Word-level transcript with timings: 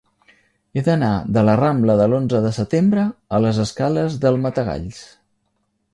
He 0.73 0.81
d'anar 0.87 1.09
de 1.35 1.43
la 1.49 1.53
rambla 1.59 1.97
de 2.01 2.07
l'Onze 2.13 2.41
de 2.45 2.53
Setembre 2.57 3.03
a 3.39 3.43
les 3.47 3.63
escales 3.67 4.19
del 4.25 4.41
Matagalls. 4.47 5.05